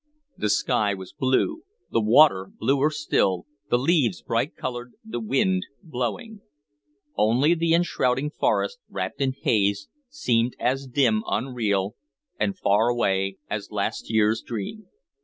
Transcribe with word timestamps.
The 0.35 0.49
sky 0.49 0.95
was 0.95 1.13
blue, 1.13 1.61
the 1.91 2.01
water 2.01 2.49
bluer 2.57 2.89
still, 2.89 3.45
the 3.69 3.77
leaves 3.77 4.23
bright 4.23 4.55
colored, 4.55 4.93
the 5.05 5.19
wind 5.19 5.67
blowing; 5.83 6.41
only 7.15 7.53
the 7.53 7.75
enshrouding 7.75 8.31
forest, 8.31 8.79
wrapped 8.89 9.21
in 9.21 9.33
haze, 9.33 9.89
seemed 10.09 10.55
as 10.59 10.87
dim, 10.87 11.23
unreal, 11.27 11.93
and 12.39 12.57
far 12.57 12.87
away 12.87 13.37
as 13.47 13.69
a 13.69 13.75
last 13.75 14.09
year's 14.09 14.41
dream. 14.41 14.87